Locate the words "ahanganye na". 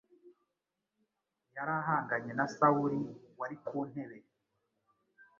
1.81-2.45